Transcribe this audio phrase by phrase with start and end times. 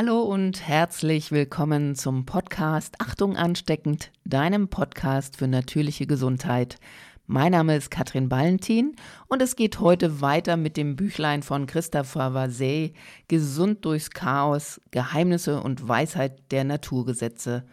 [0.00, 6.78] Hallo und herzlich willkommen zum Podcast Achtung ansteckend, deinem Podcast für natürliche Gesundheit.
[7.26, 8.94] Mein Name ist Katrin Ballentin
[9.26, 12.94] und es geht heute weiter mit dem Büchlein von Christopher Vasey
[13.26, 17.66] Gesund durchs Chaos, Geheimnisse und Weisheit der Naturgesetze.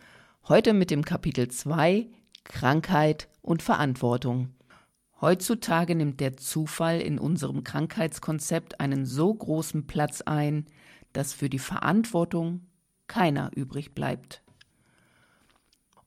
[0.48, 2.08] Heute mit dem Kapitel 2
[2.44, 4.50] Krankheit und Verantwortung.
[5.22, 10.66] Heutzutage nimmt der Zufall in unserem Krankheitskonzept einen so großen Platz ein,
[11.16, 12.68] dass für die Verantwortung
[13.08, 14.44] keiner übrig bleibt.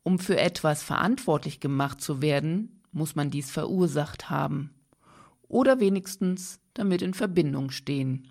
[0.02, 4.74] Um für etwas verantwortlich gemacht zu werden, muss man dies verursacht haben
[5.48, 8.28] oder wenigstens damit in Verbindung stehen.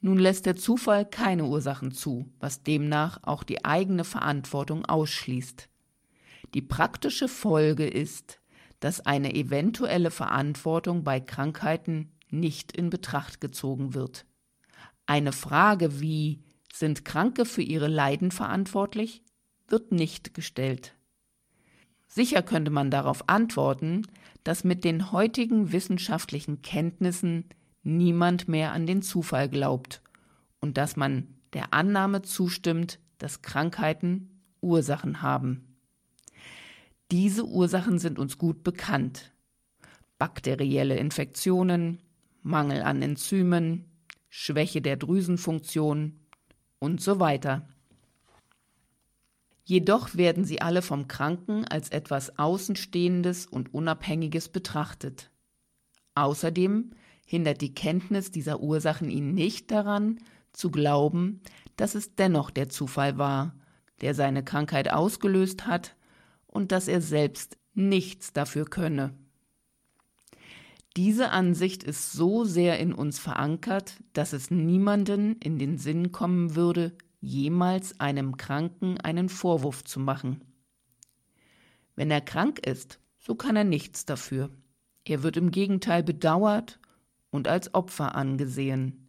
[0.00, 5.68] Nun lässt der Zufall keine Ursachen zu, was demnach auch die eigene Verantwortung ausschließt.
[6.54, 8.40] Die praktische Folge ist,
[8.80, 14.26] dass eine eventuelle Verantwortung bei Krankheiten nicht in Betracht gezogen wird.
[15.06, 19.22] Eine Frage wie sind Kranke für ihre Leiden verantwortlich
[19.68, 20.94] wird nicht gestellt.
[22.06, 24.06] Sicher könnte man darauf antworten,
[24.44, 27.46] dass mit den heutigen wissenschaftlichen Kenntnissen
[27.82, 30.02] niemand mehr an den Zufall glaubt
[30.60, 35.76] und dass man der Annahme zustimmt, dass Krankheiten Ursachen haben.
[37.10, 39.32] Diese Ursachen sind uns gut bekannt.
[40.18, 41.98] Bakterielle Infektionen,
[42.42, 43.91] Mangel an Enzymen,
[44.34, 46.18] Schwäche der Drüsenfunktion
[46.78, 47.68] und so weiter.
[49.62, 55.30] Jedoch werden sie alle vom Kranken als etwas Außenstehendes und Unabhängiges betrachtet.
[56.14, 56.92] Außerdem
[57.26, 60.18] hindert die Kenntnis dieser Ursachen ihn nicht daran,
[60.54, 61.42] zu glauben,
[61.76, 63.54] dass es dennoch der Zufall war,
[64.00, 65.94] der seine Krankheit ausgelöst hat
[66.46, 69.12] und dass er selbst nichts dafür könne.
[70.96, 76.54] Diese Ansicht ist so sehr in uns verankert, dass es niemanden in den Sinn kommen
[76.54, 80.42] würde, jemals einem Kranken einen Vorwurf zu machen.
[81.94, 84.50] Wenn er krank ist, so kann er nichts dafür.
[85.04, 86.78] Er wird im Gegenteil bedauert
[87.30, 89.08] und als Opfer angesehen.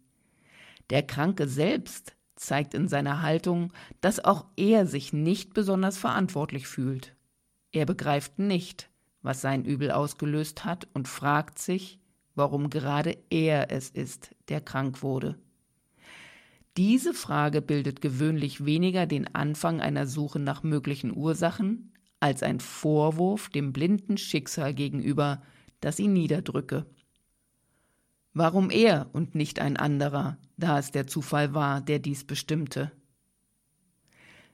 [0.90, 7.14] Der Kranke selbst zeigt in seiner Haltung, dass auch er sich nicht besonders verantwortlich fühlt.
[7.72, 8.90] Er begreift nicht,
[9.24, 11.98] was sein Übel ausgelöst hat und fragt sich,
[12.34, 15.36] warum gerade er es ist, der krank wurde.
[16.76, 23.48] Diese Frage bildet gewöhnlich weniger den Anfang einer Suche nach möglichen Ursachen als ein Vorwurf
[23.48, 25.42] dem blinden Schicksal gegenüber,
[25.80, 26.86] das ihn niederdrücke.
[28.34, 32.92] Warum er und nicht ein anderer, da es der Zufall war, der dies bestimmte?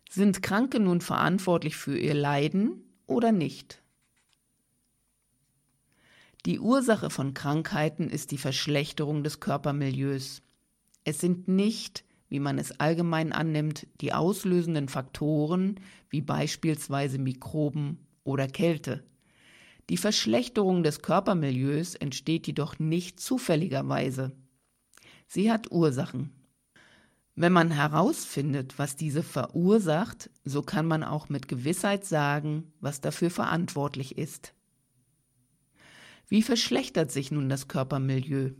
[0.08, 3.82] Sind Kranke nun verantwortlich für ihr Leiden oder nicht?
[6.46, 10.42] Die Ursache von Krankheiten ist die Verschlechterung des Körpermilieus.
[11.04, 18.46] Es sind nicht wie man es allgemein annimmt, die auslösenden Faktoren wie beispielsweise Mikroben oder
[18.46, 19.04] Kälte.
[19.90, 24.32] Die Verschlechterung des Körpermilieus entsteht jedoch nicht zufälligerweise.
[25.26, 26.30] Sie hat Ursachen.
[27.34, 33.30] Wenn man herausfindet, was diese verursacht, so kann man auch mit Gewissheit sagen, was dafür
[33.30, 34.54] verantwortlich ist.
[36.30, 38.52] Wie verschlechtert sich nun das Körpermilieu?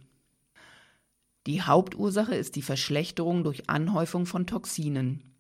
[1.47, 5.36] Die Hauptursache ist die Verschlechterung durch Anhäufung von Toxinen.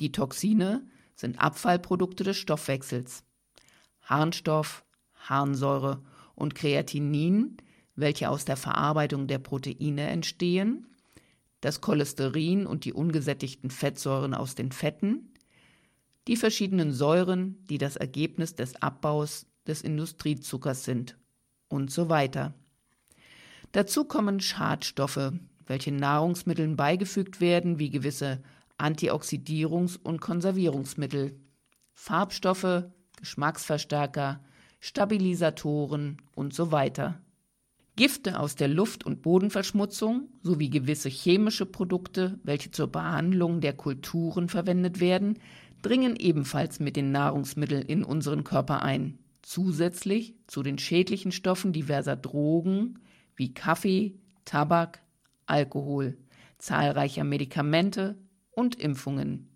[0.00, 3.22] Die Toxine sind Abfallprodukte des Stoffwechsels.
[4.02, 6.02] Harnstoff, Harnsäure
[6.34, 7.56] und Kreatinin,
[7.94, 10.88] welche aus der Verarbeitung der Proteine entstehen,
[11.60, 15.32] das Cholesterin und die ungesättigten Fettsäuren aus den Fetten,
[16.26, 21.16] die verschiedenen Säuren, die das Ergebnis des Abbaus des Industriezuckers sind
[21.68, 22.54] und so weiter.
[23.72, 25.32] Dazu kommen Schadstoffe,
[25.66, 28.42] welche Nahrungsmitteln beigefügt werden, wie gewisse
[28.78, 31.40] Antioxidierungs- und Konservierungsmittel,
[31.92, 32.84] Farbstoffe,
[33.16, 34.40] Geschmacksverstärker,
[34.80, 37.20] Stabilisatoren und so weiter.
[37.96, 44.48] Gifte aus der Luft- und Bodenverschmutzung sowie gewisse chemische Produkte, welche zur Behandlung der Kulturen
[44.48, 45.38] verwendet werden,
[45.80, 49.18] dringen ebenfalls mit den Nahrungsmitteln in unseren Körper ein.
[49.44, 52.98] Zusätzlich zu den schädlichen Stoffen diverser Drogen,
[53.36, 54.14] wie Kaffee,
[54.46, 55.02] Tabak,
[55.44, 56.16] Alkohol,
[56.56, 58.16] zahlreicher Medikamente
[58.52, 59.50] und Impfungen.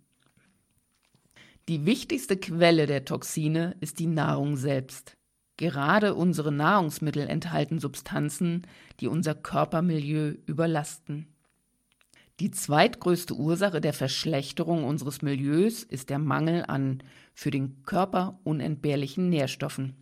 [1.68, 5.16] Die wichtigste Quelle der Toxine ist die Nahrung selbst.
[5.56, 8.66] Gerade unsere Nahrungsmittel enthalten Substanzen,
[9.00, 11.28] die unser Körpermilieu überlasten.
[12.40, 17.02] Die zweitgrößte Ursache der Verschlechterung unseres Milieus ist der Mangel an
[17.38, 19.94] für den Körper unentbehrlichen Nährstoffen.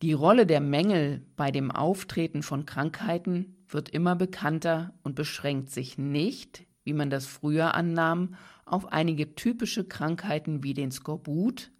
[0.00, 5.98] Die Rolle der Mängel bei dem Auftreten von Krankheiten wird immer bekannter und beschränkt sich
[5.98, 8.34] nicht, wie man das früher annahm,
[8.64, 11.70] auf einige typische Krankheiten wie den Skorbut,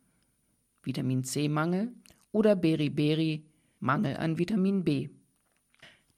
[0.83, 1.91] Vitamin C-Mangel
[2.31, 3.47] oder Beriberi,
[3.81, 5.09] Mangel an Vitamin B.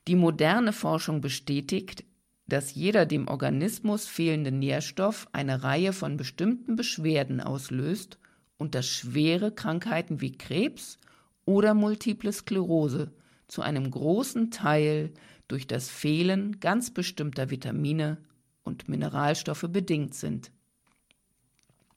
[0.08, 2.04] Die moderne Forschung bestätigt,
[2.48, 8.18] dass jeder dem Organismus fehlende Nährstoff eine Reihe von bestimmten Beschwerden auslöst
[8.56, 10.98] und dass schwere Krankheiten wie Krebs
[11.44, 13.12] oder multiple Sklerose
[13.48, 15.12] zu einem großen Teil
[15.48, 18.18] durch das Fehlen ganz bestimmter Vitamine
[18.64, 20.50] und Mineralstoffe bedingt sind.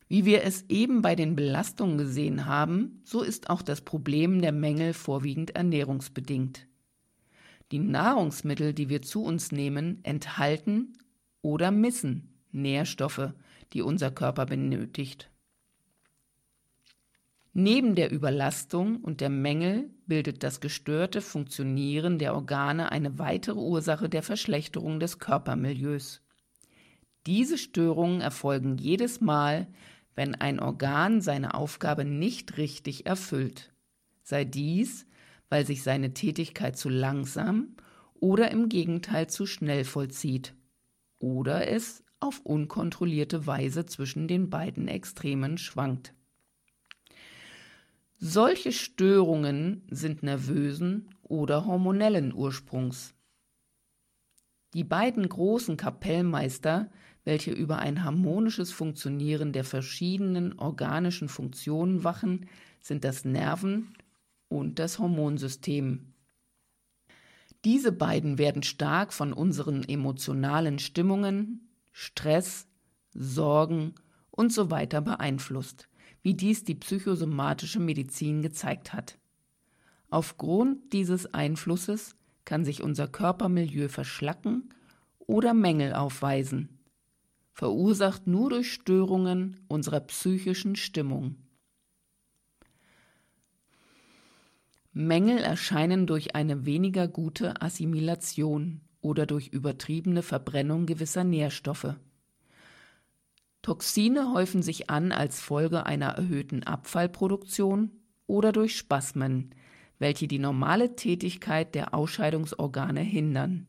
[0.08, 4.52] Wie wir es eben bei den Belastungen gesehen haben, so ist auch das Problem der
[4.52, 6.68] Mängel vorwiegend ernährungsbedingt.
[7.72, 10.98] Die Nahrungsmittel, die wir zu uns nehmen, enthalten
[11.42, 13.34] oder missen Nährstoffe,
[13.74, 15.30] die unser Körper benötigt.
[17.54, 24.08] Neben der Überlastung und der Mängel bildet das gestörte Funktionieren der Organe eine weitere Ursache
[24.08, 26.22] der Verschlechterung des Körpermilieus.
[27.26, 29.68] Diese Störungen erfolgen jedes Mal,
[30.16, 33.74] wenn ein Organ seine Aufgabe nicht richtig erfüllt,
[34.24, 35.06] sei dies,
[35.50, 37.76] weil sich seine Tätigkeit zu langsam
[38.16, 40.54] oder im Gegenteil zu schnell vollzieht
[41.20, 46.14] oder es auf unkontrollierte Weise zwischen den beiden Extremen schwankt.
[48.18, 53.14] Solche Störungen sind nervösen oder hormonellen Ursprungs.
[54.74, 56.92] Die beiden großen Kapellmeister
[57.30, 62.48] welche über ein harmonisches Funktionieren der verschiedenen organischen Funktionen wachen,
[62.82, 63.94] sind das Nerven-
[64.50, 66.14] und das Hormonsystem.
[67.64, 72.68] Diese beiden werden stark von unseren emotionalen Stimmungen, Stress,
[73.14, 73.96] Sorgen
[74.32, 75.88] und so weiter beeinflusst,
[76.22, 79.18] wie dies die psychosomatische Medizin gezeigt hat.
[80.10, 82.16] Aufgrund dieses Einflusses
[82.46, 84.74] kann sich unser Körpermilieu verschlacken
[85.20, 86.80] oder Mängel aufweisen
[87.60, 91.36] verursacht nur durch Störungen unserer psychischen Stimmung.
[95.00, 101.96] Mängel erscheinen durch eine weniger gute Assimilation oder durch übertriebene Verbrennung gewisser Nährstoffe.
[103.62, 107.92] Toxine häufen sich an als Folge einer erhöhten Abfallproduktion
[108.28, 109.56] oder durch Spasmen,
[110.00, 113.68] welche die normale Tätigkeit der Ausscheidungsorgane hindern.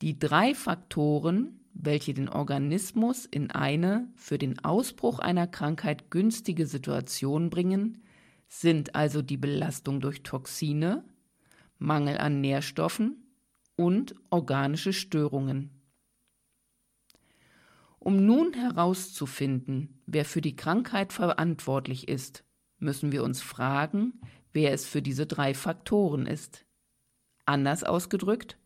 [0.00, 7.50] Die drei Faktoren, welche den Organismus in eine für den Ausbruch einer Krankheit günstige Situation
[7.50, 8.02] bringen,
[8.48, 11.04] sind also die Belastung durch Toxine,
[11.78, 13.26] Mangel an Nährstoffen
[13.76, 15.70] und organische Störungen.
[17.98, 22.44] Um nun herauszufinden, wer für die Krankheit verantwortlich ist,
[22.78, 24.20] müssen wir uns fragen,
[24.52, 26.64] wer es für diese drei Faktoren ist.
[27.46, 28.58] Anders ausgedrückt,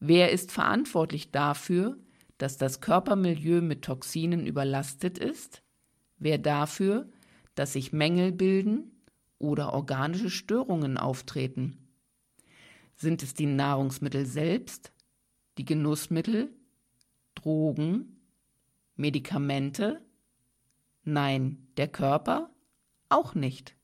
[0.00, 1.96] wer ist verantwortlich dafür,
[2.38, 5.62] dass das Körpermilieu mit Toxinen überlastet ist,
[6.18, 7.08] wer dafür,
[7.54, 8.91] dass sich Mängel bilden
[9.42, 11.76] oder organische Störungen auftreten.
[12.94, 14.92] Sind es die Nahrungsmittel selbst,
[15.58, 16.50] die Genussmittel,
[17.34, 18.20] Drogen,
[18.94, 20.00] Medikamente?
[21.04, 22.50] Nein, der Körper
[23.08, 23.74] auch nicht.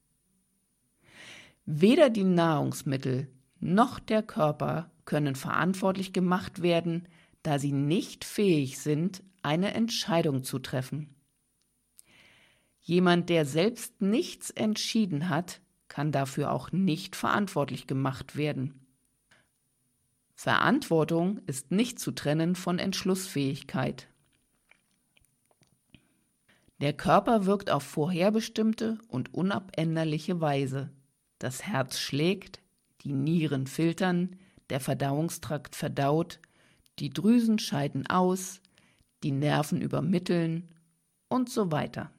[1.67, 3.29] Weder die Nahrungsmittel
[3.61, 7.09] noch der Körper können verantwortlich gemacht werden,
[7.43, 11.18] da sie nicht fähig sind, eine Entscheidung zu treffen.
[12.89, 18.87] Jemand, der selbst nichts entschieden hat, kann dafür auch nicht verantwortlich gemacht werden.
[20.35, 24.09] Verantwortung ist nicht zu trennen von Entschlussfähigkeit.
[26.81, 30.89] Der Körper wirkt auf vorherbestimmte und unabänderliche Weise.
[31.39, 32.63] Das Herz schlägt,
[33.03, 34.37] die Nieren filtern,
[34.71, 36.41] der Verdauungstrakt verdaut,
[37.01, 38.63] die Drüsen scheiden aus,
[39.23, 40.71] die Nerven übermitteln
[41.29, 42.11] und so weiter.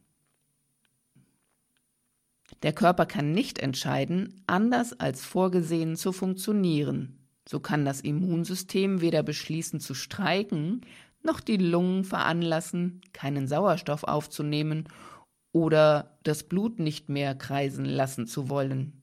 [2.63, 7.19] Der Körper kann nicht entscheiden, anders als vorgesehen zu funktionieren.
[7.47, 10.85] So kann das Immunsystem weder beschließen zu streiken,
[11.23, 14.87] noch die Lungen veranlassen, keinen Sauerstoff aufzunehmen
[15.51, 19.01] oder das Blut nicht mehr kreisen lassen zu wollen.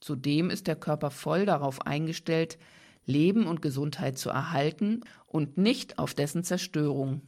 [0.00, 2.58] Zudem ist der Körper voll darauf eingestellt,
[3.04, 7.22] Leben und Gesundheit zu erhalten und nicht auf dessen Zerstörung.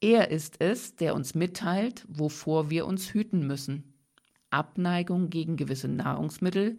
[0.00, 3.94] Er ist es, der uns mitteilt, wovor wir uns hüten müssen.
[4.50, 6.78] Abneigung gegen gewisse Nahrungsmittel,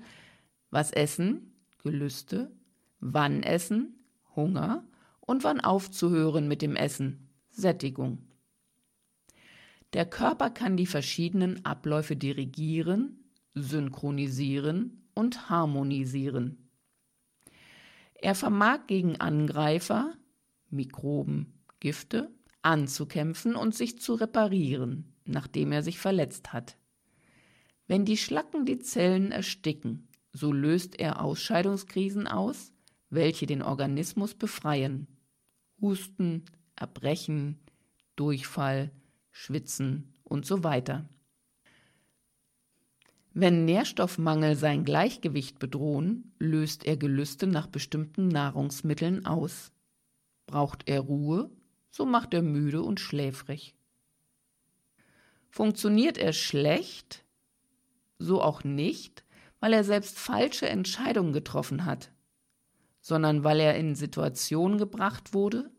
[0.70, 2.52] was essen, Gelüste,
[3.00, 3.96] wann essen,
[4.36, 4.84] Hunger
[5.20, 8.20] und wann aufzuhören mit dem Essen, Sättigung.
[9.94, 16.70] Der Körper kann die verschiedenen Abläufe dirigieren, synchronisieren und harmonisieren.
[18.16, 20.14] Er vermag gegen Angreifer,
[20.70, 22.30] Mikroben, Gifte,
[22.68, 26.78] anzukämpfen und sich zu reparieren, nachdem er sich verletzt hat.
[27.88, 32.74] Wenn die Schlacken die Zellen ersticken, so löst er Ausscheidungskrisen aus,
[33.10, 35.08] welche den Organismus befreien.
[35.80, 36.44] Husten,
[36.76, 37.58] Erbrechen,
[38.18, 38.92] Durchfall,
[39.32, 41.08] Schwitzen und so weiter.
[43.34, 49.72] Wenn Nährstoffmangel sein Gleichgewicht bedrohen, löst er Gelüste nach bestimmten Nahrungsmitteln aus.
[50.48, 51.52] Braucht er Ruhe,
[51.98, 53.74] so macht er müde und schläfrig.
[55.50, 57.26] Funktioniert er schlecht,
[58.20, 59.24] so auch nicht,
[59.60, 62.12] weil er selbst falsche Entscheidungen getroffen hat,
[63.02, 65.72] sondern weil er in Situationen gebracht wurde,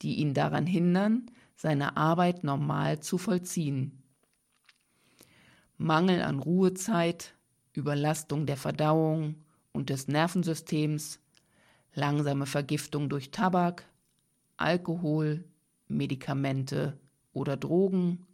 [0.00, 4.02] die ihn daran hindern, seine Arbeit normal zu vollziehen.
[5.76, 7.34] Mangel an Ruhezeit,
[7.74, 11.20] Überlastung der Verdauung und des Nervensystems,
[11.92, 13.84] langsame Vergiftung durch Tabak,
[14.56, 15.44] Alkohol,
[15.88, 16.98] Medikamente
[17.32, 18.26] oder Drogen,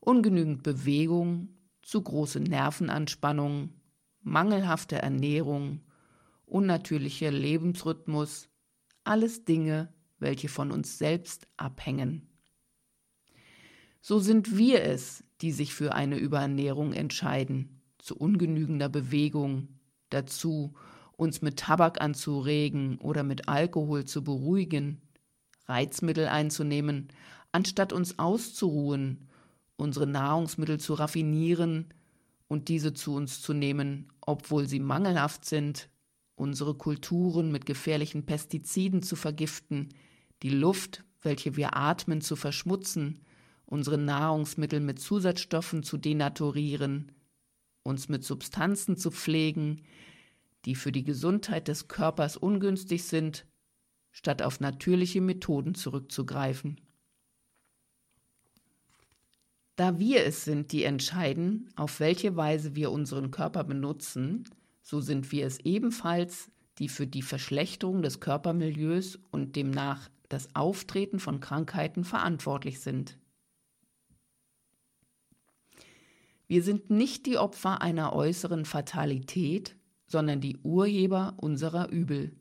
[0.00, 1.48] ungenügend Bewegung,
[1.82, 3.70] zu große Nervenanspannung,
[4.20, 5.80] mangelhafte Ernährung,
[6.46, 8.48] unnatürlicher Lebensrhythmus,
[9.04, 12.28] alles Dinge, welche von uns selbst abhängen.
[14.00, 20.74] So sind wir es, die sich für eine Überernährung entscheiden, zu ungenügender Bewegung, dazu,
[21.16, 25.00] uns mit Tabak anzuregen oder mit Alkohol zu beruhigen,
[25.72, 27.08] Reizmittel einzunehmen,
[27.50, 29.28] anstatt uns auszuruhen,
[29.76, 31.94] unsere Nahrungsmittel zu raffinieren
[32.46, 35.88] und diese zu uns zu nehmen, obwohl sie mangelhaft sind,
[36.34, 39.88] unsere Kulturen mit gefährlichen Pestiziden zu vergiften,
[40.42, 43.20] die Luft, welche wir atmen, zu verschmutzen,
[43.64, 47.12] unsere Nahrungsmittel mit Zusatzstoffen zu denaturieren,
[47.84, 49.82] uns mit Substanzen zu pflegen,
[50.66, 53.46] die für die Gesundheit des Körpers ungünstig sind,
[54.12, 56.80] statt auf natürliche Methoden zurückzugreifen.
[59.76, 64.44] Da wir es sind, die entscheiden, auf welche Weise wir unseren Körper benutzen,
[64.82, 71.18] so sind wir es ebenfalls, die für die Verschlechterung des Körpermilieus und demnach das Auftreten
[71.18, 73.18] von Krankheiten verantwortlich sind.
[76.46, 79.76] Wir sind nicht die Opfer einer äußeren Fatalität,
[80.06, 82.36] sondern die Urheber unserer Übel.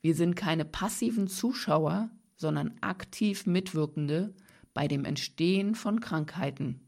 [0.00, 4.34] Wir sind keine passiven Zuschauer, sondern aktiv Mitwirkende
[4.72, 6.80] bei dem Entstehen von Krankheiten.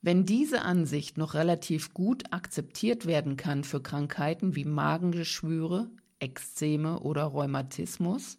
[0.00, 7.24] Wenn diese Ansicht noch relativ gut akzeptiert werden kann für Krankheiten wie Magengeschwüre, Ekzeme oder
[7.24, 8.38] Rheumatismus,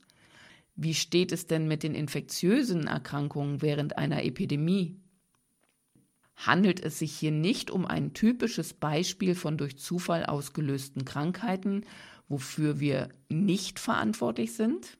[0.75, 5.02] wie steht es denn mit den infektiösen Erkrankungen während einer Epidemie?
[6.35, 11.85] Handelt es sich hier nicht um ein typisches Beispiel von durch Zufall ausgelösten Krankheiten,
[12.27, 14.97] wofür wir nicht verantwortlich sind?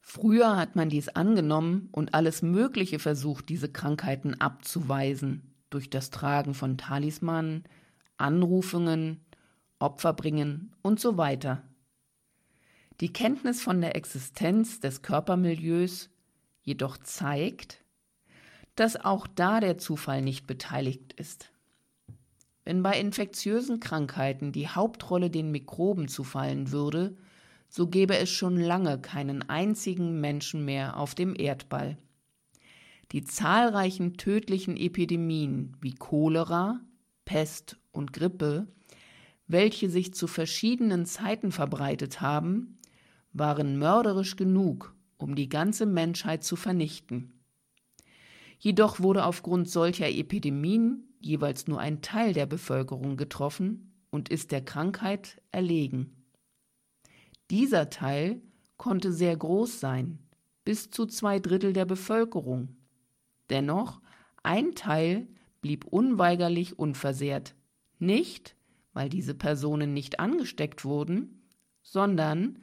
[0.00, 6.54] Früher hat man dies angenommen und alles Mögliche versucht, diese Krankheiten abzuweisen, durch das Tragen
[6.54, 7.64] von Talismanen,
[8.16, 9.24] Anrufungen,
[9.78, 11.62] Opferbringen und so weiter.
[13.00, 16.10] Die Kenntnis von der Existenz des Körpermilieus
[16.62, 17.83] jedoch zeigt,
[18.74, 21.50] dass auch da der Zufall nicht beteiligt ist.
[22.64, 27.16] Wenn bei infektiösen Krankheiten die Hauptrolle den Mikroben zufallen würde,
[27.68, 31.98] so gäbe es schon lange keinen einzigen Menschen mehr auf dem Erdball.
[33.12, 36.80] Die zahlreichen tödlichen Epidemien wie Cholera,
[37.24, 38.66] Pest und Grippe,
[39.46, 42.78] welche sich zu verschiedenen Zeiten verbreitet haben,
[43.32, 47.32] waren mörderisch genug, um die ganze Menschheit zu vernichten.
[48.58, 54.64] Jedoch wurde aufgrund solcher Epidemien jeweils nur ein Teil der Bevölkerung getroffen und ist der
[54.64, 56.24] Krankheit erlegen.
[57.50, 58.40] Dieser Teil
[58.76, 60.18] konnte sehr groß sein,
[60.64, 62.76] bis zu zwei Drittel der Bevölkerung.
[63.50, 64.00] Dennoch,
[64.42, 65.28] ein Teil
[65.60, 67.54] blieb unweigerlich unversehrt,
[67.98, 68.56] nicht
[68.94, 71.42] weil diese Personen nicht angesteckt wurden,
[71.82, 72.58] sondern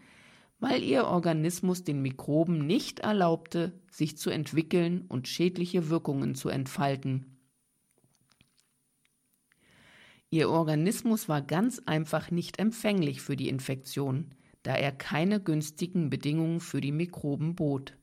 [0.61, 7.25] weil ihr Organismus den Mikroben nicht erlaubte, sich zu entwickeln und schädliche Wirkungen zu entfalten.
[10.29, 16.61] Ihr Organismus war ganz einfach nicht empfänglich für die Infektion, da er keine günstigen Bedingungen
[16.61, 17.97] für die Mikroben bot.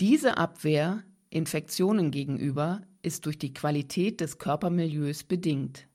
[0.00, 5.88] Diese Abwehr Infektionen gegenüber ist durch die Qualität des Körpermilieus bedingt.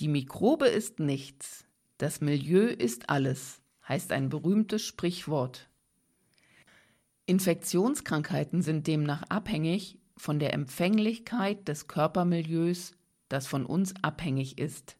[0.00, 1.65] Die Mikrobe ist nichts,
[1.98, 5.68] das Milieu ist alles, heißt ein berühmtes Sprichwort.
[7.26, 12.94] Infektionskrankheiten sind demnach abhängig von der Empfänglichkeit des Körpermilieus,
[13.28, 14.96] das von uns abhängig ist.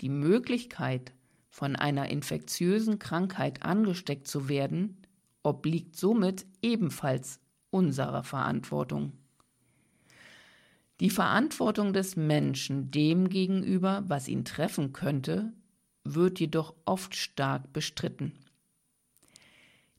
[0.00, 1.12] die Möglichkeit,
[1.50, 4.96] von einer infektiösen Krankheit angesteckt zu werden,
[5.42, 9.12] obliegt somit ebenfalls unserer Verantwortung.
[11.00, 15.52] Die Verantwortung des Menschen dem gegenüber, was ihn treffen könnte,
[16.04, 18.32] wird jedoch oft stark bestritten.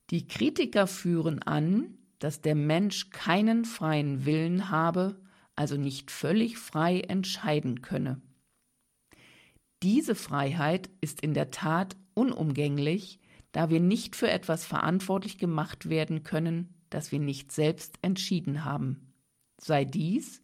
[0.09, 5.19] Die Kritiker führen an, dass der Mensch keinen freien Willen habe,
[5.55, 8.21] also nicht völlig frei entscheiden könne.
[9.83, 13.19] Diese Freiheit ist in der Tat unumgänglich,
[13.51, 19.13] da wir nicht für etwas verantwortlich gemacht werden können, das wir nicht selbst entschieden haben.
[19.59, 20.41] Sei dies,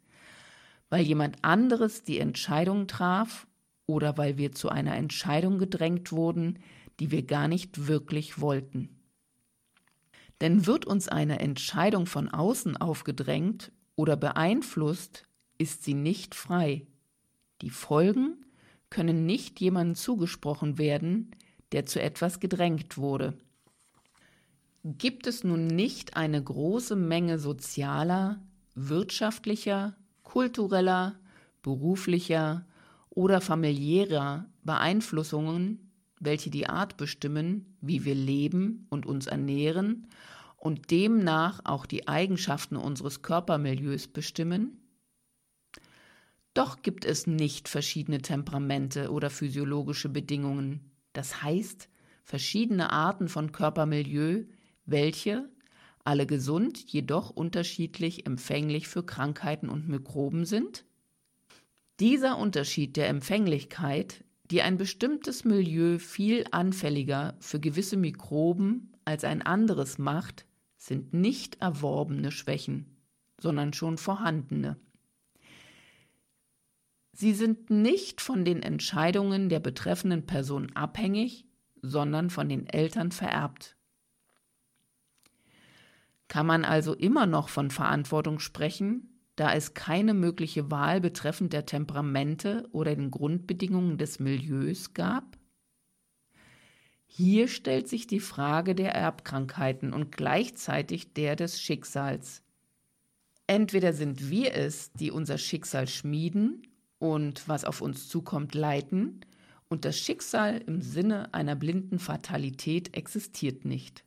[0.90, 3.48] weil jemand anderes die Entscheidung traf
[3.88, 6.60] oder weil wir zu einer Entscheidung gedrängt wurden,
[7.00, 8.90] die wir gar nicht wirklich wollten.
[10.42, 15.24] Denn wird uns eine Entscheidung von außen aufgedrängt oder beeinflusst,
[15.58, 16.86] ist sie nicht frei.
[17.62, 18.46] Die Folgen
[18.90, 21.32] können nicht jemandem zugesprochen werden,
[21.72, 23.38] der zu etwas gedrängt wurde.
[24.84, 28.42] Gibt es nun nicht eine große Menge sozialer,
[28.76, 31.20] wirtschaftlicher, kultureller,
[31.62, 32.66] beruflicher
[33.18, 40.06] oder familiärer Beeinflussungen, welche die Art bestimmen, wie wir leben und uns ernähren
[40.56, 44.78] und demnach auch die Eigenschaften unseres Körpermilieus bestimmen?
[46.54, 51.90] Doch gibt es nicht verschiedene Temperamente oder physiologische Bedingungen, das heißt
[52.24, 54.44] verschiedene Arten von Körpermilieu,
[54.86, 55.50] welche,
[56.04, 60.87] alle gesund, jedoch unterschiedlich empfänglich für Krankheiten und Mikroben sind?
[62.00, 69.42] Dieser Unterschied der Empfänglichkeit, die ein bestimmtes Milieu viel anfälliger für gewisse Mikroben als ein
[69.42, 70.46] anderes macht,
[70.78, 72.98] sind nicht erworbene Schwächen,
[73.40, 74.78] sondern schon vorhandene.
[77.14, 81.46] Sie sind nicht von den Entscheidungen der betreffenden Person abhängig,
[81.82, 83.76] sondern von den Eltern vererbt.
[86.28, 91.66] Kann man also immer noch von Verantwortung sprechen, da es keine mögliche Wahl betreffend der
[91.66, 95.38] Temperamente oder den Grundbedingungen des Milieus gab?
[97.06, 102.44] Hier stellt sich die Frage der Erbkrankheiten und gleichzeitig der des Schicksals.
[103.46, 106.64] Entweder sind wir es, die unser Schicksal schmieden
[106.98, 109.22] und was auf uns zukommt leiten,
[109.70, 114.06] und das Schicksal im Sinne einer blinden Fatalität existiert nicht.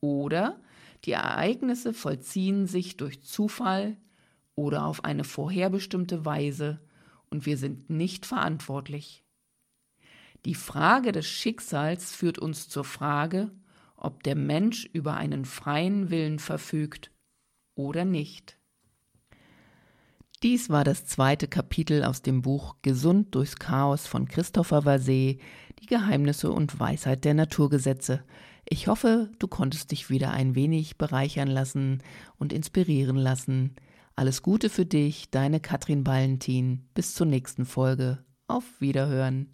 [0.00, 0.60] Oder
[1.04, 3.96] die Ereignisse vollziehen sich durch Zufall
[4.54, 6.80] oder auf eine vorherbestimmte Weise
[7.30, 9.24] und wir sind nicht verantwortlich.
[10.44, 13.50] Die Frage des Schicksals führt uns zur Frage,
[13.96, 17.12] ob der Mensch über einen freien Willen verfügt
[17.74, 18.58] oder nicht.
[20.42, 25.40] Dies war das zweite Kapitel aus dem Buch Gesund durchs Chaos von Christopher Vasset,
[25.78, 28.24] die Geheimnisse und Weisheit der Naturgesetze.
[28.68, 32.02] Ich hoffe, du konntest dich wieder ein wenig bereichern lassen
[32.38, 33.76] und inspirieren lassen.
[34.14, 36.88] Alles Gute für dich, deine Katrin Ballentin.
[36.94, 38.24] Bis zur nächsten Folge.
[38.46, 39.48] Auf Wiederhören.